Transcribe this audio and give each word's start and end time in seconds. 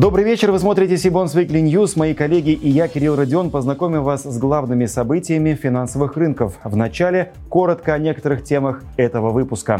Добрый 0.00 0.24
вечер, 0.24 0.50
вы 0.50 0.58
смотрите 0.58 0.96
Сибонс 0.96 1.34
Weekly 1.34 1.62
News. 1.62 1.92
Мои 1.94 2.14
коллеги 2.14 2.52
и 2.52 2.70
я, 2.70 2.88
Кирилл 2.88 3.16
Родион, 3.16 3.50
познакомим 3.50 4.02
вас 4.02 4.22
с 4.22 4.38
главными 4.38 4.86
событиями 4.86 5.52
финансовых 5.52 6.16
рынков. 6.16 6.54
В 6.64 6.74
начале 6.74 7.32
коротко 7.50 7.92
о 7.92 7.98
некоторых 7.98 8.42
темах 8.42 8.82
этого 8.96 9.28
выпуска. 9.28 9.78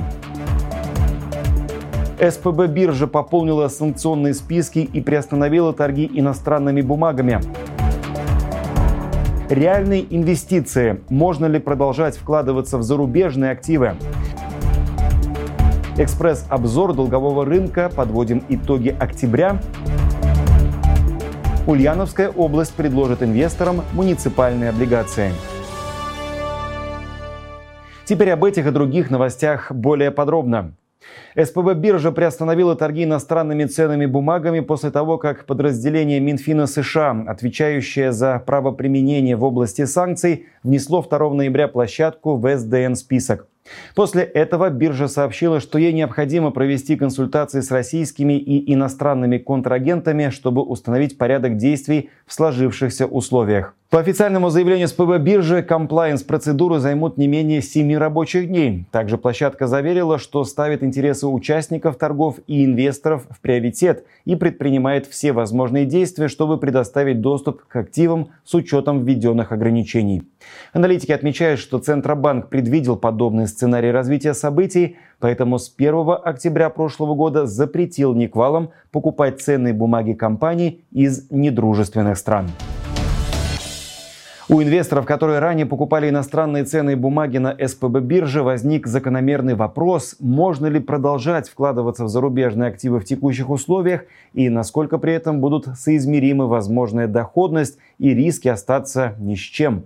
СПБ 2.21 2.67
биржа 2.67 3.07
пополнила 3.07 3.69
санкционные 3.69 4.35
списки 4.35 4.81
и 4.81 5.01
приостановила 5.01 5.73
торги 5.73 6.11
иностранными 6.13 6.83
бумагами. 6.83 7.41
Реальные 9.49 10.05
инвестиции. 10.15 11.01
Можно 11.09 11.47
ли 11.47 11.59
продолжать 11.59 12.19
вкладываться 12.19 12.77
в 12.77 12.83
зарубежные 12.83 13.53
активы? 13.53 13.95
Экспресс-обзор 15.97 16.93
долгового 16.93 17.47
рынка. 17.47 17.91
Подводим 17.95 18.45
итоги 18.51 18.95
октября. 19.01 19.59
Ульяновская 21.67 22.31
область 22.31 22.75
предложит 22.75 23.23
инвесторам 23.23 23.83
муниципальные 23.93 24.71
облигации. 24.71 25.33
Теперь 28.07 28.31
об 28.31 28.45
этих 28.45 28.67
и 28.67 28.71
других 28.71 29.11
новостях 29.11 29.71
более 29.71 30.11
подробно. 30.11 30.73
СПБ 31.37 31.75
биржа 31.75 32.13
приостановила 32.13 32.75
торги 32.77 33.05
иностранными 33.05 33.65
ценными 33.65 34.07
бумагами 34.07 34.61
после 34.61 34.91
того, 34.91 35.19
как 35.19 35.47
подразделение 35.47 36.19
Минфина 36.19 36.67
США, 36.67 37.25
отвечающее 37.29 38.11
за 38.11 38.43
правоприменение 38.45 39.37
в 39.37 39.45
области 39.45 39.85
санкций, 39.85 40.47
внесло 40.63 41.03
2 41.03 41.35
ноября 41.35 41.69
площадку 41.69 42.37
в 42.37 42.57
СДН-список. 42.57 43.50
После 43.95 44.23
этого 44.23 44.71
биржа 44.71 45.09
сообщила, 45.09 45.61
что 45.61 45.79
ей 45.79 45.93
необходимо 45.93 46.51
провести 46.51 46.97
консультации 46.97 47.61
с 47.61 47.71
российскими 47.71 48.39
и 48.39 48.73
иностранными 48.73 49.39
контрагентами, 49.39 50.31
чтобы 50.31 50.63
установить 50.63 51.19
порядок 51.19 51.57
действий 51.57 52.11
в 52.27 52.33
сложившихся 52.33 53.07
условиях. 53.07 53.75
По 53.91 53.99
официальному 53.99 54.51
заявлению 54.51 54.87
СПБ 54.87 55.19
биржи, 55.19 55.63
комплайенс-процедуры 55.65 56.79
займут 56.79 57.19
не 57.19 57.27
менее 57.27 57.61
7 57.61 57.97
рабочих 57.97 58.47
дней. 58.47 58.87
Также 58.93 59.19
площадка 59.19 59.67
заверила, 59.67 60.17
что 60.17 60.45
ставит 60.45 60.85
интересы 60.85 61.27
участников 61.27 61.97
торгов 61.97 62.37
и 62.47 62.65
инвесторов 62.65 63.27
в 63.29 63.41
приоритет 63.41 64.05
и 64.25 64.37
предпринимает 64.37 65.07
все 65.07 65.33
возможные 65.33 65.87
действия, 65.87 66.29
чтобы 66.29 66.59
предоставить 66.59 67.21
доступ 67.21 67.65
к 67.67 67.75
активам 67.75 68.29
с 68.45 68.55
учетом 68.55 69.05
введенных 69.05 69.51
ограничений. 69.51 70.23
Аналитики 70.73 71.11
отмечают, 71.11 71.59
что 71.59 71.81
Центробанк 71.81 72.49
предвидел 72.49 72.97
подобный 72.97 73.49
сценарий 73.49 73.91
развития 73.91 74.35
событий, 74.35 74.99
поэтому 75.19 75.59
с 75.59 75.69
1 75.77 75.97
октября 76.23 76.71
прошлого 76.71 77.17
года 77.17 77.45
запретил 77.47 78.15
Никвалам 78.15 78.71
покупать 78.93 79.41
ценные 79.41 79.75
бумаги 79.75 80.13
компаний 80.13 80.85
из 80.93 81.29
недружественных 81.33 82.19
стран. 82.19 82.47
У 84.53 84.61
инвесторов, 84.61 85.07
которые 85.07 85.39
ранее 85.39 85.65
покупали 85.65 86.09
иностранные 86.09 86.65
ценные 86.65 86.97
бумаги 86.97 87.39
на 87.39 87.57
СПБ 87.57 88.01
бирже, 88.01 88.43
возник 88.43 88.89
закономерный 88.89 89.55
вопрос, 89.55 90.17
можно 90.19 90.67
ли 90.67 90.81
продолжать 90.81 91.49
вкладываться 91.49 92.03
в 92.05 92.09
зарубежные 92.09 92.69
активы 92.69 92.99
в 92.99 93.05
текущих 93.05 93.49
условиях 93.49 94.07
и 94.33 94.49
насколько 94.49 94.99
при 94.99 95.13
этом 95.13 95.41
будут 95.41 95.67
соизмеримы 95.79 96.49
возможная 96.49 97.07
доходность 97.07 97.79
и 97.99 98.13
риски 98.13 98.49
остаться 98.49 99.15
ни 99.21 99.37
с 99.37 99.39
чем. 99.39 99.85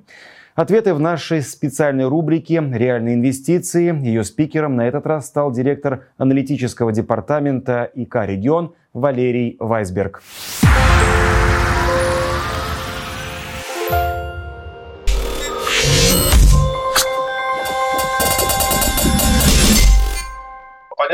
Ответы 0.55 0.95
в 0.95 1.01
нашей 1.01 1.43
специальной 1.43 2.09
рубрике 2.09 2.65
«Реальные 2.67 3.17
инвестиции». 3.17 3.95
Ее 4.03 4.25
спикером 4.25 4.77
на 4.77 4.89
этот 4.89 5.05
раз 5.07 5.27
стал 5.27 5.53
директор 5.53 6.05
аналитического 6.17 6.91
департамента 6.91 7.91
ИК 7.95 8.17
«Регион» 8.25 8.73
Валерий 8.95 9.59
Вайсберг. 9.61 10.23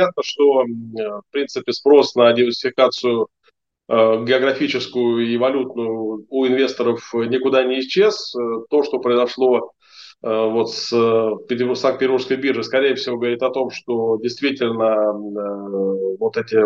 Понятно, 0.01 0.23
что, 0.23 0.65
в 0.65 1.31
принципе, 1.31 1.73
спрос 1.73 2.15
на 2.15 2.33
диверсификацию 2.33 3.29
э, 3.89 4.25
географическую 4.25 5.27
и 5.27 5.37
валютную 5.37 6.27
у 6.29 6.47
инвесторов 6.47 7.13
никуда 7.15 7.65
не 7.65 7.81
исчез. 7.81 8.35
То, 8.71 8.83
что 8.83 8.99
произошло 8.99 9.73
э, 10.23 10.29
вот 10.29 10.71
с 10.71 10.89
Санкт-Петербургской 10.89 12.37
биржей, 12.37 12.65
скорее 12.65 12.95
всего, 12.95 13.19
говорит 13.19 13.43
о 13.43 13.51
том, 13.51 13.71
что 13.71 14.17
действительно 14.17 15.13
э, 15.13 16.17
вот 16.19 16.37
эти 16.37 16.61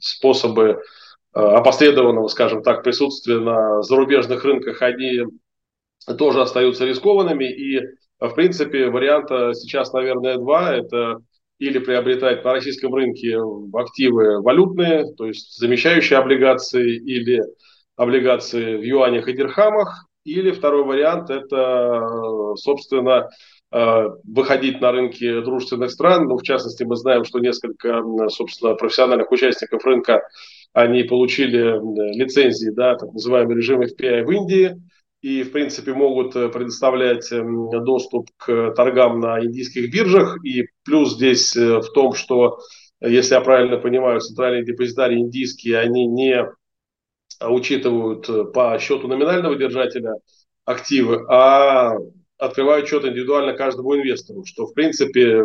способы 0.00 0.80
опосредованного, 1.34 2.28
скажем 2.28 2.62
так, 2.62 2.82
присутствия 2.82 3.38
на 3.38 3.80
зарубежных 3.80 4.44
рынках, 4.44 4.82
они 4.82 5.22
тоже 6.18 6.42
остаются 6.42 6.84
рискованными. 6.84 7.44
И, 7.44 7.80
в 8.20 8.34
принципе, 8.34 8.90
варианта 8.90 9.54
сейчас, 9.54 9.94
наверное, 9.94 10.36
два. 10.36 10.74
Это 10.74 11.22
или 11.62 11.78
приобретать 11.78 12.44
на 12.44 12.54
российском 12.54 12.92
рынке 12.92 13.38
активы 13.72 14.42
валютные, 14.42 15.04
то 15.16 15.26
есть 15.26 15.56
замещающие 15.58 16.18
облигации 16.18 16.96
или 16.96 17.40
облигации 17.94 18.76
в 18.76 18.82
юанях 18.82 19.28
и 19.28 19.32
дирхамах, 19.32 20.08
или 20.24 20.50
второй 20.50 20.82
вариант– 20.82 21.30
это, 21.30 22.56
собственно, 22.56 23.28
э, 23.70 24.08
выходить 24.24 24.80
на 24.80 24.90
рынки 24.90 25.40
дружественных 25.40 25.92
стран. 25.92 26.26
Ну, 26.26 26.36
в 26.36 26.42
частности, 26.42 26.82
мы 26.82 26.96
знаем, 26.96 27.22
что 27.22 27.38
несколько, 27.38 28.02
собственно, 28.28 28.74
профессиональных 28.74 29.30
участников 29.30 29.84
рынка, 29.84 30.20
они 30.72 31.04
получили 31.04 31.78
лицензии, 32.18 32.70
да, 32.70 32.96
так 32.96 33.12
называемый 33.12 33.54
режим 33.54 33.82
FPI 33.82 34.24
в 34.24 34.30
Индии– 34.32 34.74
и, 35.22 35.44
в 35.44 35.52
принципе, 35.52 35.94
могут 35.94 36.34
э, 36.34 36.48
предоставлять 36.48 37.30
эм, 37.30 37.70
доступ 37.84 38.28
к 38.36 38.72
торгам 38.72 39.20
на 39.20 39.42
индийских 39.42 39.90
биржах. 39.92 40.44
И 40.44 40.64
плюс 40.84 41.14
здесь 41.14 41.56
э, 41.56 41.78
в 41.78 41.90
том, 41.92 42.12
что, 42.14 42.58
если 43.00 43.34
я 43.34 43.40
правильно 43.40 43.78
понимаю, 43.78 44.20
центральные 44.20 44.64
депозитарии 44.64 45.20
индийские, 45.20 45.78
они 45.78 46.06
не 46.06 46.44
учитывают 47.40 48.28
э, 48.28 48.44
по 48.52 48.76
счету 48.80 49.06
номинального 49.06 49.54
держателя 49.54 50.14
активы, 50.64 51.24
а 51.28 51.94
открывают 52.36 52.88
счет 52.88 53.04
индивидуально 53.04 53.52
каждому 53.52 53.94
инвестору, 53.94 54.44
что, 54.44 54.66
в 54.66 54.74
принципе, 54.74 55.44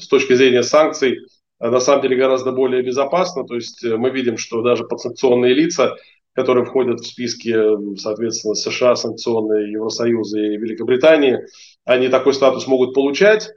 с 0.00 0.06
точки 0.06 0.34
зрения 0.34 0.62
санкций, 0.62 1.18
на 1.58 1.80
самом 1.80 2.02
деле 2.02 2.16
гораздо 2.16 2.52
более 2.52 2.84
безопасно. 2.84 3.44
То 3.44 3.56
есть 3.56 3.82
мы 3.84 4.10
видим, 4.10 4.36
что 4.36 4.62
даже 4.62 4.84
подсанкционные 4.84 5.54
лица 5.54 5.96
которые 6.38 6.64
входят 6.64 7.00
в 7.00 7.04
списки, 7.06 7.52
соответственно, 7.98 8.54
США, 8.54 8.94
санкционные, 8.94 9.72
Евросоюза 9.72 10.38
и 10.38 10.56
Великобритании, 10.56 11.40
они 11.84 12.06
такой 12.06 12.32
статус 12.32 12.68
могут 12.68 12.94
получать. 12.94 13.50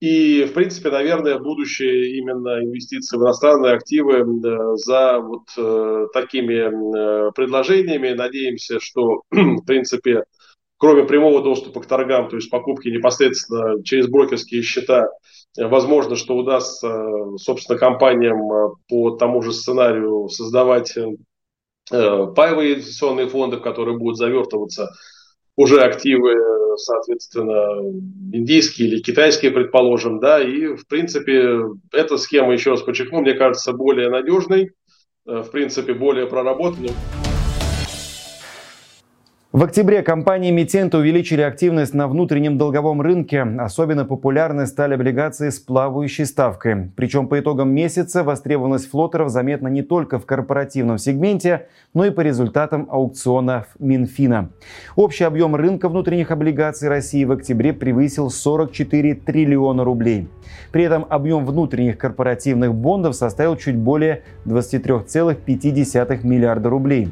И, 0.00 0.44
в 0.44 0.52
принципе, 0.52 0.90
наверное, 0.90 1.38
будущее 1.38 2.18
именно 2.18 2.62
инвестиции 2.62 3.16
в 3.16 3.22
иностранные 3.22 3.72
активы 3.72 4.26
за 4.76 5.20
вот 5.20 5.44
э, 5.56 6.06
такими 6.12 7.28
э, 7.28 7.30
предложениями. 7.34 8.10
Надеемся, 8.10 8.78
что, 8.78 9.22
в 9.30 9.64
принципе, 9.64 10.24
кроме 10.76 11.04
прямого 11.04 11.42
доступа 11.42 11.80
к 11.80 11.86
торгам, 11.86 12.28
то 12.28 12.36
есть 12.36 12.50
покупки 12.50 12.88
непосредственно 12.88 13.82
через 13.84 14.06
брокерские 14.06 14.60
счета, 14.60 15.08
возможно, 15.56 16.14
что 16.14 16.36
удастся, 16.36 16.90
собственно, 17.38 17.78
компаниям 17.78 18.76
по 18.86 19.12
тому 19.16 19.40
же 19.40 19.54
сценарию 19.54 20.28
создавать 20.28 20.94
Э, 20.96 21.06
паевые 21.90 22.74
инвестиционные 22.74 23.28
фонды, 23.28 23.56
в 23.56 23.62
которые 23.62 23.96
будут 23.98 24.16
завертываться 24.16 24.90
уже 25.56 25.80
активы, 25.80 26.34
соответственно, 26.76 27.82
индийские 28.32 28.88
или 28.88 29.02
китайские, 29.02 29.50
предположим, 29.50 30.20
да, 30.20 30.40
и, 30.40 30.76
в 30.76 30.86
принципе, 30.86 31.58
эта 31.92 32.16
схема, 32.16 32.52
еще 32.52 32.70
раз 32.70 32.82
подчеркну, 32.82 33.20
мне 33.20 33.34
кажется, 33.34 33.72
более 33.72 34.08
надежной, 34.08 34.70
э, 35.26 35.42
в 35.42 35.50
принципе, 35.50 35.94
более 35.94 36.26
проработанной. 36.26 36.92
В 39.50 39.64
октябре 39.64 40.02
компании-эмитенты 40.02 40.98
увеличили 40.98 41.40
активность 41.40 41.94
на 41.94 42.06
внутреннем 42.06 42.58
долговом 42.58 43.00
рынке. 43.00 43.40
Особенно 43.40 44.04
популярны 44.04 44.66
стали 44.66 44.92
облигации 44.92 45.48
с 45.48 45.58
плавающей 45.58 46.26
ставкой. 46.26 46.90
Причем 46.94 47.28
по 47.28 47.40
итогам 47.40 47.70
месяца 47.70 48.24
востребованность 48.24 48.90
флотеров 48.90 49.30
заметна 49.30 49.68
не 49.68 49.80
только 49.80 50.18
в 50.18 50.26
корпоративном 50.26 50.98
сегменте, 50.98 51.68
но 51.94 52.04
и 52.04 52.10
по 52.10 52.20
результатам 52.20 52.88
аукционов 52.90 53.68
Минфина. 53.78 54.50
Общий 54.96 55.24
объем 55.24 55.56
рынка 55.56 55.88
внутренних 55.88 56.30
облигаций 56.30 56.90
России 56.90 57.24
в 57.24 57.32
октябре 57.32 57.72
превысил 57.72 58.28
44 58.28 59.14
триллиона 59.14 59.82
рублей. 59.82 60.28
При 60.72 60.84
этом 60.84 61.06
объем 61.08 61.46
внутренних 61.46 61.96
корпоративных 61.96 62.74
бондов 62.74 63.16
составил 63.16 63.56
чуть 63.56 63.76
более 63.76 64.24
23,5 64.44 66.26
миллиарда 66.26 66.68
рублей. 66.68 67.08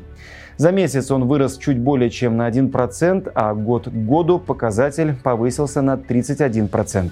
За 0.56 0.73
месяц 0.73 1.11
он 1.11 1.26
вырос 1.26 1.58
чуть 1.58 1.79
более 1.79 2.08
чем 2.08 2.38
на 2.38 2.49
1%, 2.49 3.31
а 3.35 3.55
год 3.55 3.88
к 3.88 3.93
году 3.93 4.38
показатель 4.38 5.14
повысился 5.23 5.82
на 5.82 5.97
31%. 5.97 7.11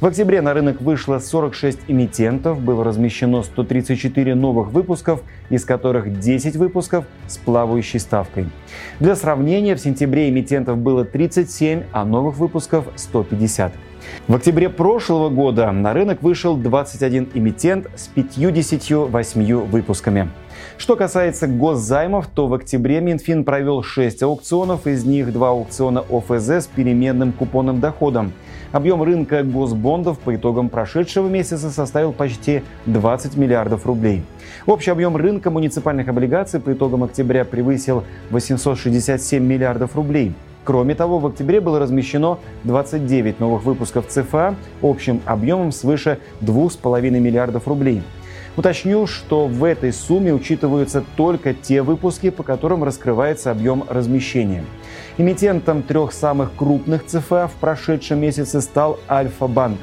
В 0.00 0.06
октябре 0.06 0.42
на 0.42 0.52
рынок 0.52 0.80
вышло 0.80 1.20
46 1.20 1.78
эмитентов, 1.86 2.60
было 2.60 2.82
размещено 2.82 3.44
134 3.44 4.34
новых 4.34 4.72
выпусков, 4.72 5.22
из 5.48 5.64
которых 5.64 6.18
10 6.18 6.56
выпусков 6.56 7.04
с 7.28 7.38
плавающей 7.38 8.00
ставкой. 8.00 8.48
Для 8.98 9.14
сравнения, 9.14 9.76
в 9.76 9.80
сентябре 9.80 10.28
эмитентов 10.28 10.78
было 10.78 11.04
37, 11.04 11.84
а 11.92 12.04
новых 12.04 12.36
выпусков 12.36 12.86
150. 12.96 13.72
В 14.28 14.34
октябре 14.34 14.68
прошлого 14.68 15.28
года 15.30 15.70
на 15.72 15.92
рынок 15.92 16.22
вышел 16.22 16.56
21 16.56 17.30
эмитент 17.34 17.88
с 17.96 18.08
58 18.08 19.54
выпусками. 19.64 20.28
Что 20.78 20.96
касается 20.96 21.46
госзаймов, 21.46 22.28
то 22.28 22.46
в 22.46 22.54
октябре 22.54 23.00
Минфин 23.00 23.44
провел 23.44 23.82
6 23.82 24.22
аукционов, 24.22 24.86
из 24.86 25.04
них 25.04 25.32
2 25.32 25.48
аукциона 25.48 26.04
ОФЗ 26.08 26.50
с 26.50 26.66
переменным 26.66 27.32
купонным 27.32 27.80
доходом. 27.80 28.32
Объем 28.72 29.02
рынка 29.02 29.42
госбондов 29.42 30.18
по 30.18 30.34
итогам 30.34 30.68
прошедшего 30.68 31.28
месяца 31.28 31.70
составил 31.70 32.12
почти 32.12 32.62
20 32.86 33.36
миллиардов 33.36 33.86
рублей. 33.86 34.22
Общий 34.66 34.90
объем 34.90 35.16
рынка 35.16 35.50
муниципальных 35.50 36.08
облигаций 36.08 36.60
по 36.60 36.72
итогам 36.72 37.04
октября 37.04 37.44
превысил 37.44 38.04
867 38.30 39.42
миллиардов 39.42 39.94
рублей. 39.94 40.32
Кроме 40.64 40.94
того, 40.94 41.18
в 41.18 41.26
октябре 41.26 41.60
было 41.60 41.78
размещено 41.78 42.38
29 42.64 43.40
новых 43.40 43.64
выпусков 43.64 44.06
ЦФА 44.06 44.54
общим 44.80 45.20
объемом 45.24 45.72
свыше 45.72 46.18
2,5 46.40 47.10
миллиардов 47.10 47.66
рублей. 47.66 48.02
Уточню, 48.56 49.06
что 49.06 49.46
в 49.46 49.64
этой 49.64 49.92
сумме 49.92 50.32
учитываются 50.32 51.02
только 51.16 51.54
те 51.54 51.80
выпуски, 51.82 52.28
по 52.30 52.42
которым 52.42 52.84
раскрывается 52.84 53.50
объем 53.50 53.84
размещения. 53.88 54.62
Эмитентом 55.16 55.82
трех 55.82 56.12
самых 56.12 56.54
крупных 56.54 57.06
ЦФА 57.06 57.48
в 57.48 57.52
прошедшем 57.60 58.20
месяце 58.20 58.60
стал 58.60 58.98
Альфа-банк. 59.08 59.78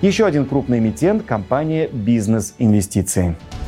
Еще 0.00 0.26
один 0.26 0.44
крупный 0.46 0.78
эмитент– 0.78 1.22
компания 1.26 1.88
«Бизнес-инвестиции». 1.92 3.36
В 3.52 3.59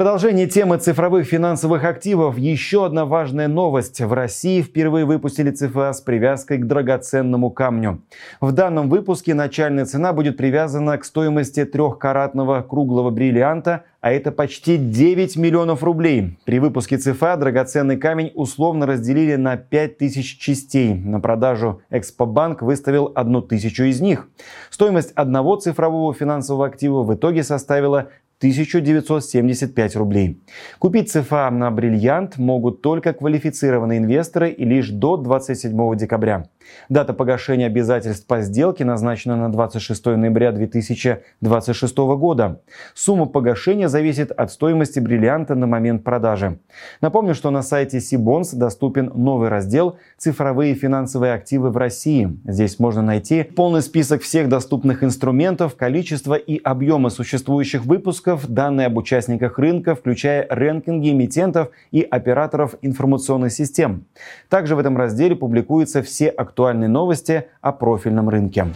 продолжении 0.00 0.46
темы 0.46 0.78
цифровых 0.78 1.26
финансовых 1.26 1.84
активов 1.84 2.38
еще 2.38 2.86
одна 2.86 3.04
важная 3.04 3.48
новость. 3.48 4.00
В 4.00 4.14
России 4.14 4.62
впервые 4.62 5.04
выпустили 5.04 5.50
ЦФА 5.50 5.92
с 5.92 6.00
привязкой 6.00 6.56
к 6.56 6.66
драгоценному 6.66 7.50
камню. 7.50 8.00
В 8.40 8.52
данном 8.52 8.88
выпуске 8.88 9.34
начальная 9.34 9.84
цена 9.84 10.14
будет 10.14 10.38
привязана 10.38 10.96
к 10.96 11.04
стоимости 11.04 11.66
трехкаратного 11.66 12.62
круглого 12.62 13.10
бриллианта, 13.10 13.84
а 14.00 14.10
это 14.10 14.32
почти 14.32 14.78
9 14.78 15.36
миллионов 15.36 15.84
рублей. 15.84 16.38
При 16.46 16.60
выпуске 16.60 16.96
ЦФА 16.96 17.36
драгоценный 17.36 17.98
камень 17.98 18.32
условно 18.34 18.86
разделили 18.86 19.36
на 19.36 19.58
5000 19.58 20.38
частей. 20.38 20.94
На 20.94 21.20
продажу 21.20 21.82
Экспобанк 21.90 22.62
выставил 22.62 23.12
одну 23.14 23.42
тысячу 23.42 23.82
из 23.82 24.00
них. 24.00 24.30
Стоимость 24.70 25.12
одного 25.12 25.56
цифрового 25.56 26.14
финансового 26.14 26.64
актива 26.64 27.02
в 27.02 27.14
итоге 27.14 27.42
составила 27.42 28.08
1975 28.40 29.96
рублей. 29.96 30.42
Купить 30.78 31.10
ЦФА 31.10 31.50
на 31.50 31.70
бриллиант 31.70 32.38
могут 32.38 32.80
только 32.80 33.12
квалифицированные 33.12 33.98
инвесторы 33.98 34.50
и 34.50 34.64
лишь 34.64 34.88
до 34.88 35.18
27 35.18 35.96
декабря. 35.96 36.48
Дата 36.88 37.12
погашения 37.12 37.66
обязательств 37.66 38.26
по 38.26 38.40
сделке 38.40 38.84
назначена 38.84 39.36
на 39.36 39.50
26 39.50 40.06
ноября 40.06 40.52
2026 40.52 41.96
года. 41.96 42.60
Сумма 42.94 43.26
погашения 43.26 43.88
зависит 43.88 44.32
от 44.32 44.50
стоимости 44.50 44.98
бриллианта 44.98 45.54
на 45.54 45.66
момент 45.66 46.04
продажи. 46.04 46.58
Напомню, 47.00 47.34
что 47.34 47.50
на 47.50 47.62
сайте 47.62 48.00
Сибонс 48.00 48.52
доступен 48.52 49.12
новый 49.14 49.48
раздел 49.48 49.98
«Цифровые 50.18 50.74
финансовые 50.74 51.34
активы 51.34 51.70
в 51.70 51.76
России». 51.76 52.38
Здесь 52.44 52.78
можно 52.78 53.02
найти 53.02 53.42
полный 53.44 53.82
список 53.82 54.22
всех 54.22 54.48
доступных 54.48 55.04
инструментов, 55.04 55.76
количество 55.76 56.34
и 56.34 56.58
объемы 56.62 57.10
существующих 57.10 57.84
выпусков, 57.84 58.48
данные 58.48 58.86
об 58.86 58.96
участниках 58.96 59.58
рынка, 59.58 59.94
включая 59.94 60.46
рэнкинги 60.48 61.10
эмитентов 61.10 61.70
и 61.90 62.02
операторов 62.02 62.74
информационных 62.82 63.52
систем. 63.52 64.04
Также 64.48 64.76
в 64.76 64.78
этом 64.78 64.96
разделе 64.96 65.36
публикуются 65.36 66.02
все 66.02 66.28
актуальные 66.28 66.59
актуальные 66.60 66.88
новости 66.88 67.46
о 67.62 67.72
профильном 67.72 68.28
рынке. 68.28 68.66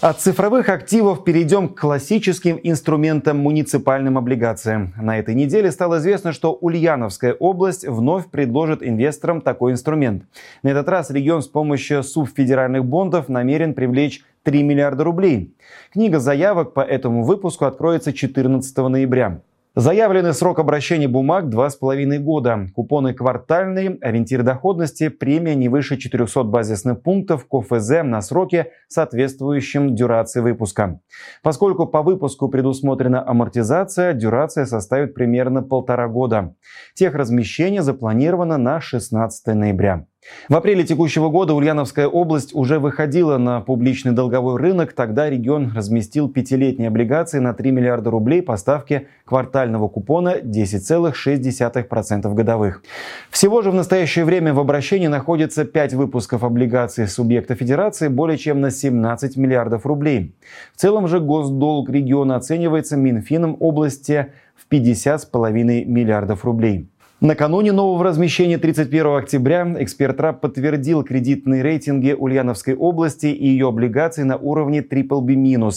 От 0.00 0.18
цифровых 0.18 0.68
активов 0.68 1.22
перейдем 1.22 1.68
к 1.68 1.78
классическим 1.78 2.58
инструментам 2.64 3.38
муниципальным 3.38 4.18
облигациям. 4.18 4.92
На 5.00 5.20
этой 5.20 5.36
неделе 5.36 5.70
стало 5.70 5.98
известно, 5.98 6.32
что 6.32 6.52
Ульяновская 6.52 7.34
область 7.34 7.86
вновь 7.86 8.28
предложит 8.28 8.82
инвесторам 8.82 9.40
такой 9.40 9.70
инструмент. 9.70 10.24
На 10.64 10.70
этот 10.70 10.88
раз 10.88 11.10
регион 11.10 11.42
с 11.42 11.46
помощью 11.46 12.02
субфедеральных 12.02 12.84
бондов 12.84 13.28
намерен 13.28 13.74
привлечь 13.74 14.24
3 14.42 14.64
миллиарда 14.64 15.04
рублей. 15.04 15.54
Книга 15.92 16.18
заявок 16.18 16.72
по 16.74 16.80
этому 16.80 17.22
выпуску 17.22 17.66
откроется 17.66 18.12
14 18.12 18.76
ноября. 18.78 19.42
Заявленный 19.76 20.34
срок 20.34 20.58
обращения 20.58 21.06
бумаг 21.06 21.44
2,5 21.44 22.18
года. 22.18 22.66
Купоны 22.74 23.14
квартальные, 23.14 23.98
ориентир 24.00 24.42
доходности, 24.42 25.08
премия 25.08 25.54
не 25.54 25.68
выше 25.68 25.96
400 25.96 26.42
базисных 26.42 27.00
пунктов 27.04 27.46
КФЗ 27.46 28.02
на 28.02 28.20
сроке, 28.20 28.72
соответствующем 28.88 29.94
дюрации 29.94 30.40
выпуска. 30.40 31.00
Поскольку 31.44 31.86
по 31.86 32.02
выпуску 32.02 32.48
предусмотрена 32.48 33.24
амортизация, 33.24 34.12
дюрация 34.12 34.66
составит 34.66 35.14
примерно 35.14 35.62
полтора 35.62 36.08
года. 36.08 36.56
Техразмещение 36.94 37.82
запланировано 37.82 38.58
на 38.58 38.80
16 38.80 39.54
ноября. 39.54 40.04
В 40.48 40.54
апреле 40.54 40.84
текущего 40.84 41.28
года 41.28 41.54
Ульяновская 41.54 42.06
область 42.06 42.54
уже 42.54 42.78
выходила 42.78 43.38
на 43.38 43.60
публичный 43.60 44.12
долговой 44.12 44.56
рынок. 44.56 44.92
Тогда 44.92 45.30
регион 45.30 45.72
разместил 45.74 46.28
пятилетние 46.28 46.88
облигации 46.88 47.38
на 47.38 47.54
3 47.54 47.70
миллиарда 47.70 48.10
рублей 48.10 48.42
по 48.42 48.56
ставке 48.56 49.06
квартального 49.24 49.88
купона 49.88 50.36
10,6% 50.42 52.34
годовых. 52.34 52.82
Всего 53.30 53.62
же 53.62 53.70
в 53.70 53.74
настоящее 53.74 54.24
время 54.24 54.52
в 54.52 54.60
обращении 54.60 55.06
находится 55.06 55.64
5 55.64 55.94
выпусков 55.94 56.42
облигаций 56.42 57.06
субъекта 57.06 57.54
федерации 57.54 58.08
более 58.08 58.36
чем 58.36 58.60
на 58.60 58.70
17 58.70 59.36
миллиардов 59.36 59.86
рублей. 59.86 60.34
В 60.74 60.80
целом 60.80 61.08
же 61.08 61.20
госдолг 61.20 61.88
региона 61.88 62.36
оценивается 62.36 62.96
Минфином 62.96 63.56
области 63.60 64.32
в 64.56 64.70
50,5 64.70 65.84
миллиардов 65.84 66.44
рублей. 66.44 66.88
Накануне 67.20 67.70
нового 67.70 68.02
размещения 68.02 68.56
31 68.56 69.18
октября 69.18 69.74
эксперт 69.78 70.18
РАП 70.18 70.40
подтвердил 70.40 71.04
кредитные 71.04 71.62
рейтинги 71.62 72.16
Ульяновской 72.18 72.74
области 72.74 73.26
и 73.26 73.46
ее 73.46 73.68
облигаций 73.68 74.24
на 74.24 74.38
уровне 74.38 74.80
BBB-. 74.80 75.70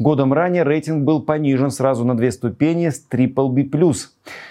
Годом 0.00 0.32
ранее 0.32 0.64
рейтинг 0.64 1.04
был 1.04 1.22
понижен 1.22 1.70
сразу 1.70 2.04
на 2.04 2.16
две 2.16 2.32
ступени 2.32 2.88
с 2.88 3.06
BBB+. 3.08 3.94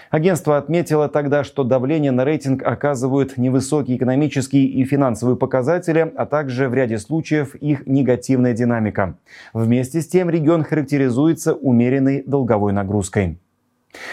Агентство 0.08 0.56
отметило 0.56 1.10
тогда, 1.10 1.44
что 1.44 1.64
давление 1.64 2.12
на 2.12 2.24
рейтинг 2.24 2.62
оказывают 2.62 3.36
невысокие 3.36 3.98
экономические 3.98 4.64
и 4.64 4.86
финансовые 4.86 5.36
показатели, 5.36 6.14
а 6.16 6.24
также 6.24 6.70
в 6.70 6.74
ряде 6.74 6.96
случаев 6.96 7.54
их 7.56 7.86
негативная 7.86 8.54
динамика. 8.54 9.18
Вместе 9.52 10.00
с 10.00 10.08
тем 10.08 10.30
регион 10.30 10.64
характеризуется 10.64 11.52
умеренной 11.52 12.22
долговой 12.26 12.72
нагрузкой. 12.72 13.36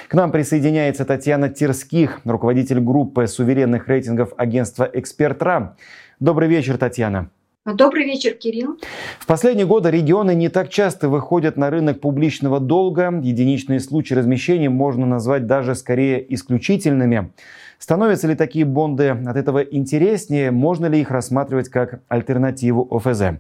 К 0.08 0.14
нам 0.14 0.32
присоединяется 0.32 1.06
Татьяна 1.06 1.50
Тирских, 1.50 2.22
руководитель 2.26 2.80
группы 2.80 3.28
суверенных 3.28 3.88
рейтингов 3.88 4.34
агентства 4.38 4.90
«Экспертра». 4.92 5.78
Добрый 6.20 6.48
вечер, 6.48 6.78
Татьяна. 6.78 7.30
Добрый 7.66 8.06
вечер, 8.06 8.34
Кирилл. 8.34 8.80
В 9.20 9.28
последние 9.28 9.68
годы 9.68 9.92
регионы 9.92 10.34
не 10.34 10.50
так 10.50 10.70
часто 10.70 11.10
выходят 11.10 11.58
на 11.58 11.70
рынок 11.70 12.00
публичного 12.02 12.60
долга. 12.60 13.12
Единичные 13.22 13.80
случаи 13.80 14.16
размещения 14.16 14.70
можно 14.70 15.06
назвать 15.06 15.46
даже 15.46 15.76
скорее 15.76 16.34
исключительными. 16.34 17.32
Становятся 17.78 18.28
ли 18.28 18.36
такие 18.36 18.66
бонды 18.66 19.10
от 19.10 19.36
этого 19.36 19.60
интереснее? 19.60 20.52
Можно 20.52 20.88
ли 20.88 21.00
их 21.00 21.12
рассматривать 21.12 21.70
как 21.70 22.02
альтернативу 22.08 22.88
ОФЗ? 22.90 23.40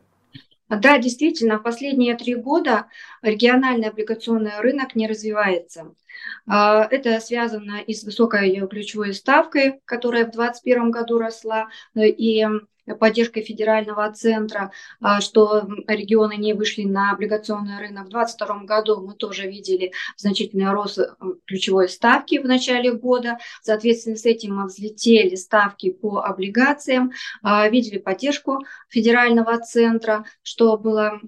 Да, 0.69 0.99
действительно, 0.99 1.57
в 1.57 1.63
последние 1.63 2.15
три 2.15 2.35
года 2.35 2.85
региональный 3.23 3.89
облигационный 3.89 4.59
рынок 4.59 4.95
не 4.95 5.07
развивается. 5.07 5.95
А, 6.45 6.87
это 6.89 7.19
связано 7.19 7.81
и 7.81 7.93
с 7.93 8.03
высокой 8.03 8.67
ключевой 8.67 9.13
ставкой, 9.13 9.81
которая 9.85 10.25
в 10.25 10.31
2021 10.31 10.91
году 10.91 11.17
росла, 11.17 11.69
и 11.95 12.45
поддержкой 12.95 13.43
федерального 13.43 14.11
центра, 14.11 14.71
а, 15.01 15.21
что 15.21 15.67
регионы 15.87 16.35
не 16.37 16.53
вышли 16.53 16.83
на 16.83 17.11
облигационный 17.11 17.79
рынок. 17.79 18.07
В 18.07 18.09
2022 18.09 18.63
году 18.65 19.01
мы 19.01 19.13
тоже 19.13 19.47
видели 19.47 19.91
значительный 20.17 20.71
рост 20.71 20.99
э, 20.99 21.05
ключевой 21.45 21.89
ставки 21.89 22.39
в 22.39 22.45
начале 22.45 22.91
года. 22.91 23.37
Соответственно, 23.61 24.15
с 24.15 24.25
этим 24.25 24.65
взлетели 24.65 25.35
ставки 25.35 25.91
по 25.91 26.19
облигациям, 26.19 27.11
а, 27.41 27.67
видели 27.69 27.97
поддержку 27.97 28.59
федерального 28.89 29.57
центра, 29.59 30.25
что 30.43 30.77
было 30.77 31.19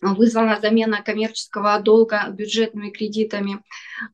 вызвана 0.00 0.58
замена 0.60 1.02
коммерческого 1.02 1.78
долга 1.80 2.26
бюджетными 2.30 2.90
кредитами 2.90 3.62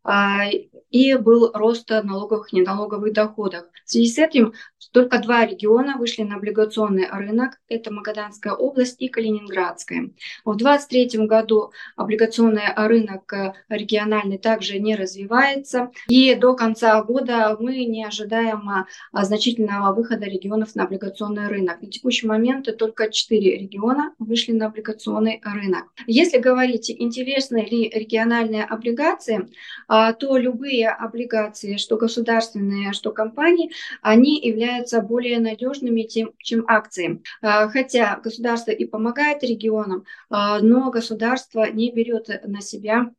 а, 0.05 0.45
и 0.91 1.15
был 1.17 1.51
рост 1.53 1.91
налоговых 1.91 2.53
и 2.53 2.57
неналоговых 2.57 3.12
доходов. 3.12 3.65
В 3.85 3.91
связи 3.91 4.11
с 4.11 4.19
этим 4.19 4.53
только 4.93 5.19
два 5.19 5.47
региона 5.47 5.97
вышли 5.97 6.23
на 6.23 6.37
облигационный 6.37 7.09
рынок. 7.11 7.59
Это 7.69 7.93
Магаданская 7.93 8.53
область 8.53 9.01
и 9.01 9.09
Калининградская. 9.09 10.11
В 10.45 10.55
2023 10.55 11.27
году 11.27 11.73
облигационный 11.97 12.75
рынок 12.77 13.33
э, 13.33 13.55
региональный 13.69 14.39
также 14.39 14.79
не 14.79 14.95
развивается. 14.95 15.91
И 16.09 16.35
до 16.35 16.55
конца 16.55 17.03
года 17.03 17.57
мы 17.59 17.85
не 17.87 18.05
ожидаем 18.05 18.69
а, 18.69 19.25
значительного 19.25 19.95
выхода 19.95 20.27
регионов 20.27 20.75
на 20.75 20.85
облигационный 20.85 21.49
рынок. 21.49 21.81
На 21.81 21.89
текущий 21.89 22.27
момент 22.27 22.69
только 22.77 23.11
четыре 23.11 23.57
региона 23.57 24.15
вышли 24.19 24.53
на 24.53 24.67
облигационный 24.67 25.41
рынок. 25.43 25.72
Если 26.07 26.38
говорить, 26.38 26.91
интересны 26.91 27.64
ли 27.64 27.88
региональные 27.88 28.64
облигации, 28.64 29.49
а, 29.88 30.12
то 30.12 30.37
любые 30.37 30.88
облигации, 30.88 31.76
что 31.76 31.97
государственные, 31.97 32.93
что 32.93 33.12
компании, 33.12 33.71
они 34.00 34.41
являются 34.41 35.00
более 35.00 35.41
надежными, 35.41 36.02
чем 36.02 36.64
акции. 36.69 37.23
А, 37.41 37.69
хотя 37.69 38.21
государство 38.23 38.71
и 38.71 38.85
помогает 38.85 39.43
регионам, 39.43 40.05
а, 40.31 40.61
но 40.61 40.91
государство 40.91 41.71
не 41.71 41.93
берет 41.93 42.29
на 42.45 42.61
себя 42.61 43.11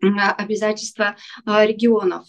обязательства 0.00 1.16
регионов. 1.46 2.26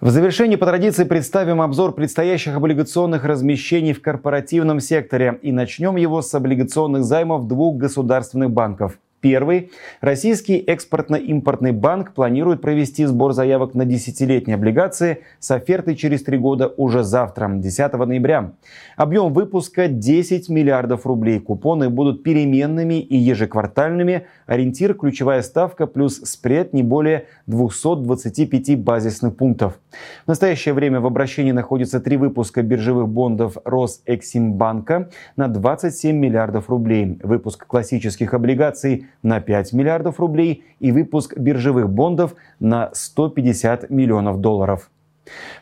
В 0.00 0.08
завершении 0.08 0.56
по 0.56 0.64
традиции 0.64 1.04
представим 1.04 1.60
обзор 1.60 1.94
предстоящих 1.94 2.56
облигационных 2.56 3.24
размещений 3.24 3.92
в 3.92 4.00
корпоративном 4.00 4.80
секторе 4.80 5.38
и 5.42 5.52
начнем 5.52 5.96
его 5.96 6.22
с 6.22 6.34
облигационных 6.34 7.04
займов 7.04 7.46
двух 7.46 7.76
государственных 7.76 8.50
банков– 8.50 8.98
Первый. 9.20 9.70
Российский 10.00 10.56
экспортно-импортный 10.56 11.72
банк 11.72 12.14
планирует 12.14 12.62
провести 12.62 13.04
сбор 13.04 13.34
заявок 13.34 13.74
на 13.74 13.84
десятилетние 13.84 14.54
облигации 14.54 15.18
с 15.38 15.50
офертой 15.50 15.94
через 15.94 16.22
три 16.22 16.38
года 16.38 16.68
уже 16.68 17.02
завтра, 17.02 17.50
10 17.52 17.92
ноября. 17.92 18.52
Объем 18.96 19.34
выпуска 19.34 19.88
10 19.88 20.48
миллиардов 20.48 21.04
рублей. 21.04 21.38
Купоны 21.38 21.90
будут 21.90 22.22
переменными 22.22 22.98
и 23.00 23.16
ежеквартальными. 23.16 24.26
Ориентир– 24.46 24.94
ключевая 25.00 25.42
ставка 25.42 25.86
плюс 25.86 26.16
спред 26.24 26.72
не 26.72 26.82
более 26.82 27.26
225 27.46 28.82
базисных 28.82 29.36
пунктов. 29.36 29.78
В 30.24 30.28
настоящее 30.28 30.72
время 30.72 31.00
в 31.00 31.06
обращении 31.06 31.52
находится 31.52 32.00
три 32.00 32.16
выпуска 32.16 32.62
биржевых 32.62 33.06
бондов 33.06 33.58
Росэксимбанка 33.66 35.10
на 35.36 35.48
27 35.48 36.16
миллиардов 36.16 36.70
рублей. 36.70 37.18
Выпуск 37.22 37.66
классических 37.66 38.32
облигаций 38.32 39.09
на 39.22 39.40
5 39.40 39.72
миллиардов 39.72 40.20
рублей 40.20 40.64
и 40.78 40.92
выпуск 40.92 41.36
биржевых 41.36 41.90
бондов 41.90 42.34
на 42.58 42.90
150 42.92 43.90
миллионов 43.90 44.40
долларов. 44.40 44.90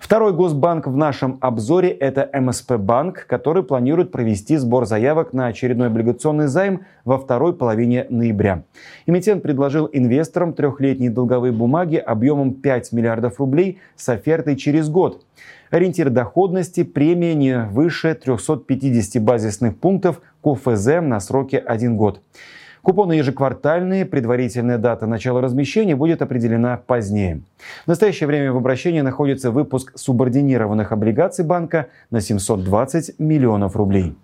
Второй 0.00 0.32
госбанк 0.32 0.86
в 0.86 0.96
нашем 0.96 1.38
обзоре– 1.40 1.90
это 1.90 2.28
МСП 2.32 2.76
Банк, 2.76 3.26
который 3.26 3.62
планирует 3.62 4.10
провести 4.10 4.56
сбор 4.56 4.86
заявок 4.86 5.32
на 5.32 5.46
очередной 5.46 5.88
облигационный 5.88 6.46
займ 6.46 6.86
во 7.04 7.18
второй 7.18 7.54
половине 7.54 8.06
ноября. 8.08 8.62
Эмитент 9.06 9.42
предложил 9.42 9.88
инвесторам 9.92 10.52
трехлетние 10.52 11.10
долговые 11.10 11.52
бумаги 11.52 11.96
объемом 11.96 12.54
5 12.54 12.92
миллиардов 12.92 13.40
рублей 13.40 13.80
с 13.96 14.08
офертой 14.08 14.56
через 14.56 14.88
год. 14.88 15.24
Ориентир 15.70 16.08
доходности– 16.08 16.82
премия 16.84 17.34
не 17.34 17.64
выше 17.64 18.14
350 18.14 19.22
базисных 19.22 19.76
пунктов 19.76 20.22
КФЗ 20.42 20.86
на 21.02 21.20
сроке 21.20 21.58
1 21.58 21.96
год. 21.96 22.22
Купоны 22.82 23.12
ежеквартальные, 23.14 24.06
предварительная 24.06 24.78
дата 24.78 25.06
начала 25.06 25.40
размещения 25.40 25.96
будет 25.96 26.22
определена 26.22 26.80
позднее. 26.86 27.42
В 27.84 27.88
настоящее 27.88 28.26
время 28.26 28.52
в 28.52 28.56
обращении 28.56 29.00
находится 29.00 29.50
выпуск 29.50 29.92
субординированных 29.96 30.92
облигаций 30.92 31.44
банка 31.44 31.88
на 32.10 32.20
720 32.20 33.18
миллионов 33.18 33.76
рублей. 33.76 34.14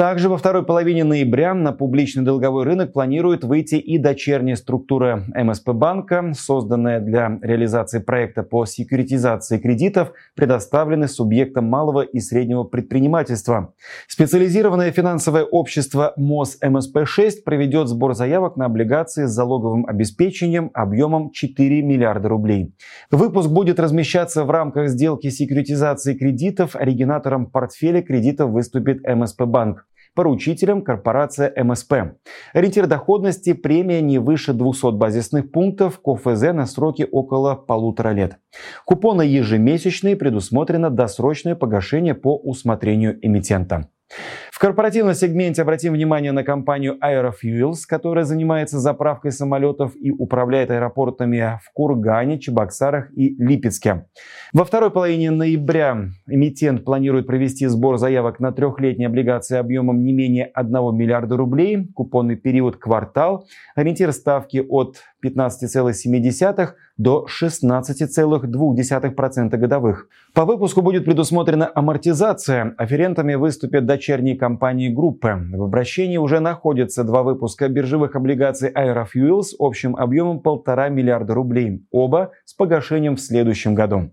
Также 0.00 0.30
во 0.30 0.38
второй 0.38 0.64
половине 0.64 1.04
ноября 1.04 1.52
на 1.52 1.72
публичный 1.72 2.24
долговой 2.24 2.64
рынок 2.64 2.94
планирует 2.94 3.44
выйти 3.44 3.74
и 3.74 3.98
дочерняя 3.98 4.56
структура 4.56 5.24
МСП 5.34 5.72
банка, 5.72 6.32
созданная 6.34 7.00
для 7.00 7.38
реализации 7.42 7.98
проекта 7.98 8.42
по 8.42 8.64
секьюритизации 8.64 9.58
кредитов, 9.58 10.12
предоставленных 10.36 11.10
субъектам 11.10 11.66
малого 11.66 12.00
и 12.00 12.18
среднего 12.20 12.64
предпринимательства. 12.64 13.74
Специализированное 14.08 14.90
финансовое 14.90 15.44
общество 15.44 16.14
МОЗ 16.16 16.56
МСП-6 16.62 17.42
проведет 17.44 17.88
сбор 17.88 18.14
заявок 18.14 18.56
на 18.56 18.64
облигации 18.64 19.26
с 19.26 19.30
залоговым 19.32 19.84
обеспечением 19.84 20.70
объемом 20.72 21.30
4 21.30 21.82
миллиарда 21.82 22.26
рублей. 22.30 22.74
Выпуск 23.10 23.50
будет 23.50 23.78
размещаться 23.78 24.44
в 24.44 24.50
рамках 24.50 24.88
сделки 24.88 25.28
секьюритизации 25.28 26.14
кредитов. 26.14 26.74
Оригинатором 26.74 27.50
портфеля 27.50 28.00
кредитов 28.00 28.48
выступит 28.48 29.06
МСП 29.06 29.42
банк 29.42 29.84
поручителем 30.14 30.82
корпорация 30.82 31.52
МСП. 31.62 31.92
Ориентир 32.52 32.86
доходности 32.86 33.52
премия 33.52 34.00
не 34.00 34.18
выше 34.18 34.52
200 34.52 34.92
базисных 34.92 35.50
пунктов, 35.50 36.00
КФЗ 36.00 36.52
на 36.52 36.66
сроки 36.66 37.06
около 37.10 37.54
полутора 37.54 38.10
лет. 38.10 38.36
Купоны 38.84 39.22
ежемесячные, 39.22 40.16
предусмотрено 40.16 40.90
досрочное 40.90 41.54
погашение 41.54 42.14
по 42.14 42.36
усмотрению 42.36 43.18
эмитента. 43.24 43.88
Корпоративном 44.60 45.14
сегменте 45.14 45.62
обратим 45.62 45.94
внимание 45.94 46.32
на 46.32 46.44
компанию 46.44 46.98
Aerofuels, 47.02 47.86
которая 47.88 48.26
занимается 48.26 48.78
заправкой 48.78 49.32
самолетов 49.32 49.92
и 49.96 50.10
управляет 50.10 50.70
аэропортами 50.70 51.58
в 51.64 51.72
Кургане, 51.72 52.38
Чебоксарах 52.38 53.10
и 53.16 53.34
Липецке. 53.42 54.04
Во 54.52 54.66
второй 54.66 54.90
половине 54.90 55.30
ноября 55.30 56.10
эмитент 56.26 56.84
планирует 56.84 57.26
провести 57.26 57.68
сбор 57.68 57.96
заявок 57.96 58.38
на 58.38 58.52
трехлетние 58.52 59.06
облигации 59.06 59.56
объемом 59.56 60.04
не 60.04 60.12
менее 60.12 60.44
1 60.52 60.72
миллиарда 60.94 61.38
рублей, 61.38 61.88
купонный 61.94 62.36
период 62.36 62.76
квартал, 62.76 63.46
ориентир 63.74 64.12
ставки 64.12 64.62
от 64.68 64.98
15,7 65.24 66.68
до 67.00 67.26
16,2% 67.26 69.56
годовых. 69.56 70.08
По 70.34 70.44
выпуску 70.44 70.82
будет 70.82 71.06
предусмотрена 71.06 71.72
амортизация. 71.74 72.74
Аферентами 72.76 73.36
выступят 73.36 73.86
дочерние 73.86 74.36
компании 74.36 74.90
группы. 74.90 75.34
В 75.50 75.62
обращении 75.62 76.18
уже 76.18 76.40
находятся 76.40 77.04
два 77.04 77.22
выпуска 77.22 77.70
биржевых 77.70 78.16
облигаций 78.16 78.70
Aerofuels 78.70 79.54
общим 79.58 79.96
объемом 79.96 80.40
полтора 80.40 80.90
миллиарда 80.90 81.32
рублей. 81.32 81.86
Оба 81.90 82.32
с 82.44 82.52
погашением 82.52 83.16
в 83.16 83.20
следующем 83.20 83.74
году. 83.74 84.10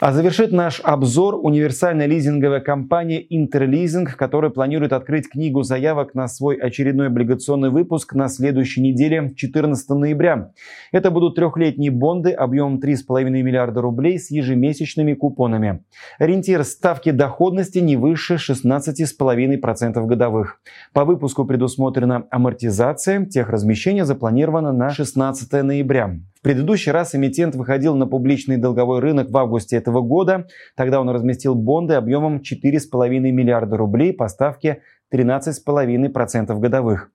А 0.00 0.12
завершит 0.12 0.50
наш 0.50 0.80
обзор 0.82 1.38
универсальная 1.42 2.06
лизинговая 2.06 2.60
компания 2.60 3.22
Интерлизинг, 3.28 4.16
которая 4.16 4.50
планирует 4.50 4.94
открыть 4.94 5.28
книгу 5.28 5.62
заявок 5.62 6.14
на 6.14 6.26
свой 6.26 6.56
очередной 6.56 7.08
облигационный 7.08 7.68
выпуск 7.68 8.14
на 8.14 8.28
следующей 8.28 8.80
неделе, 8.80 9.32
14 9.36 9.90
ноября. 9.90 10.52
Это 10.90 11.10
будут 11.10 11.34
трехлетние 11.34 11.90
бонды 11.90 12.30
объемом 12.30 12.80
3,5 12.80 13.24
миллиарда 13.28 13.82
рублей 13.82 14.18
с 14.18 14.30
ежемесячными 14.30 15.12
купонами. 15.12 15.84
Ориентир 16.18 16.64
ставки 16.64 17.10
доходности 17.10 17.78
не 17.80 17.96
выше 17.96 18.36
16,5% 18.36 20.06
годовых. 20.06 20.60
По 20.94 21.04
выпуску 21.04 21.44
предусмотрена 21.44 22.26
амортизация, 22.30 23.26
техразмещение 23.26 24.06
запланировано 24.06 24.72
на 24.72 24.88
16 24.88 25.52
ноября. 25.62 26.16
В 26.40 26.42
предыдущий 26.42 26.90
раз 26.90 27.14
эмитент 27.14 27.54
выходил 27.54 27.94
на 27.94 28.06
публичный 28.06 28.56
долговой 28.56 29.00
рынок 29.00 29.28
в 29.28 29.36
августе 29.36 29.76
этого 29.76 30.00
года. 30.00 30.46
Тогда 30.74 30.98
он 30.98 31.10
разместил 31.10 31.54
бонды 31.54 31.92
объемом 31.92 32.38
4,5 32.38 33.10
миллиарда 33.10 33.76
рублей 33.76 34.14
по 34.14 34.26
ставке 34.26 34.80
13,5% 35.12 36.58
годовых. 36.58 37.10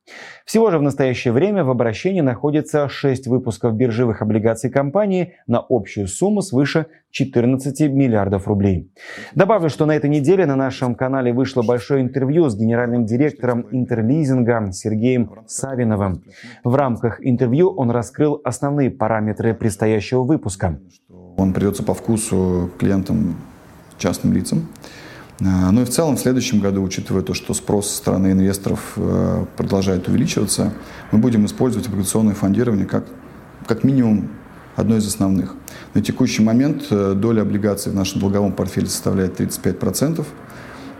Всего 0.45 0.71
же 0.71 0.77
в 0.77 0.81
настоящее 0.81 1.33
время 1.33 1.63
в 1.63 1.69
обращении 1.69 2.21
находится 2.21 2.89
6 2.89 3.27
выпусков 3.27 3.73
биржевых 3.75 4.21
облигаций 4.21 4.69
компании 4.69 5.33
на 5.47 5.65
общую 5.67 6.07
сумму 6.07 6.41
свыше 6.41 6.87
14 7.11 7.79
миллиардов 7.91 8.47
рублей. 8.47 8.91
Добавлю, 9.33 9.69
что 9.69 9.85
на 9.85 9.95
этой 9.95 10.09
неделе 10.09 10.45
на 10.45 10.55
нашем 10.55 10.95
канале 10.95 11.31
вышло 11.31 11.61
большое 11.61 12.01
интервью 12.01 12.49
с 12.49 12.57
генеральным 12.57 13.05
директором 13.05 13.65
Интерлизинга 13.71 14.71
Сергеем 14.71 15.31
Савиновым. 15.47 16.23
В 16.63 16.75
рамках 16.75 17.25
интервью 17.25 17.69
он 17.69 17.91
раскрыл 17.91 18.41
основные 18.43 18.91
параметры 18.91 19.53
предстоящего 19.53 20.23
выпуска. 20.23 20.79
Он 21.37 21.53
придется 21.53 21.83
по 21.83 21.93
вкусу 21.93 22.69
клиентам, 22.77 23.35
частным 23.97 24.33
лицам. 24.33 24.67
А, 25.41 25.71
ну 25.71 25.81
и 25.81 25.85
в 25.85 25.89
целом 25.89 26.15
в 26.15 26.19
следующем 26.19 26.59
году, 26.59 26.81
учитывая 26.81 27.21
то, 27.21 27.33
что 27.33 27.53
спрос 27.53 27.89
со 27.89 27.97
стороны 27.97 28.31
инвесторов 28.31 28.93
э, 28.95 29.45
продолжает 29.57 30.07
увеличиваться, 30.07 30.73
мы 31.11 31.19
будем 31.19 31.45
использовать 31.45 31.87
облигационное 31.87 32.35
фондирование 32.35 32.85
как, 32.85 33.05
как 33.67 33.83
минимум 33.83 34.29
одно 34.75 34.95
из 34.95 35.05
основных. 35.05 35.55
На 35.93 36.01
текущий 36.01 36.41
момент 36.41 36.87
э, 36.89 37.13
доля 37.15 37.41
облигаций 37.41 37.91
в 37.91 37.95
нашем 37.95 38.21
долговом 38.21 38.53
портфеле 38.53 38.87
составляет 38.87 39.39
35%. 39.39 40.25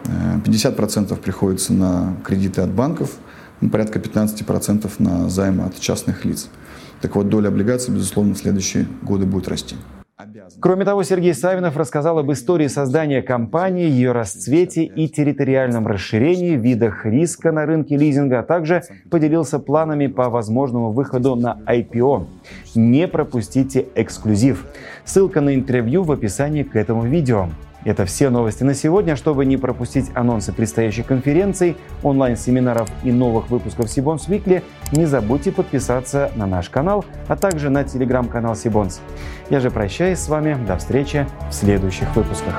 50% 0.04 1.13
э, 1.13 1.15
приходится 1.15 1.74
на 1.74 2.18
кредиты 2.25 2.62
от 2.62 2.72
банков, 2.72 3.12
ну, 3.62 3.70
порядка 3.70 4.00
15% 4.00 4.92
на 5.00 5.30
займы 5.30 5.63
от 5.63 5.80
частных 5.80 6.25
лиц. 6.25 6.50
Так 7.01 7.15
вот, 7.15 7.30
доля 7.30 7.48
облигаций, 7.48 7.94
безусловно, 7.94 8.34
в 8.34 8.38
следующие 8.38 8.86
годы 9.01 9.25
будет 9.25 9.48
расти. 9.48 9.75
Кроме 10.62 10.86
того, 10.86 11.04
Сергей 11.04 11.34
Савинов 11.34 11.76
рассказал 11.76 12.20
об 12.20 12.32
истории 12.32 12.68
создания 12.68 13.22
компании, 13.22 13.90
ее 13.90 14.14
расцвете 14.14 14.86
и 14.86 15.10
территориальном 15.10 15.86
расширении, 15.88 16.56
видах 16.56 17.06
риска 17.06 17.52
на 17.52 17.66
рынке 17.66 17.98
лизинга, 17.98 18.40
а 18.40 18.44
также 18.44 18.84
поделился 19.12 19.60
планами 19.60 20.08
по 20.08 20.30
возможному 20.30 20.94
выходу 20.94 21.36
на 21.36 21.60
IPO. 21.68 22.28
Не 22.76 23.10
пропустите 23.10 23.88
эксклюзив. 23.94 24.66
Ссылка 25.04 25.42
на 25.42 25.54
интервью 25.54 26.04
в 26.04 26.12
описании 26.14 26.64
к 26.64 26.78
этому 26.78 27.04
видео. 27.04 27.50
Это 27.86 28.06
все 28.06 28.30
новости 28.30 28.63
на 28.63 28.74
сегодня. 28.74 29.15
Чтобы 29.15 29.46
не 29.46 29.58
пропустить 29.58 30.10
анонсы 30.15 30.51
предстоящих 30.51 31.06
конференций, 31.06 31.77
онлайн-семинаров 32.04 32.89
и 33.04 33.12
новых 33.12 33.50
выпусков 33.50 33.89
Сибонс 33.89 34.27
Викли, 34.27 34.63
не 34.92 35.06
забудьте 35.06 35.51
подписаться 35.51 36.32
на 36.36 36.48
наш 36.48 36.70
канал, 36.70 37.06
а 37.27 37.36
также 37.36 37.70
на 37.70 37.84
телеграм-канал 37.84 38.56
Сибонс. 38.56 39.00
Я 39.50 39.60
же 39.60 39.70
прощаюсь 39.72 40.20
с 40.20 40.27
вами. 40.27 40.58
До 40.68 40.77
встречи 40.77 41.27
в 41.50 41.54
следующих 41.54 42.13
выпусках. 42.15 42.56